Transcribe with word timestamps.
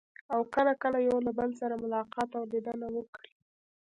او 0.33 0.39
کله 0.55 0.71
کله 0.81 0.97
یو 1.07 1.17
بل 1.39 1.49
سره 1.61 1.75
ملاقات 1.83 2.29
او 2.37 2.43
لیدنه 2.51 2.87
وکړي. 2.95 3.31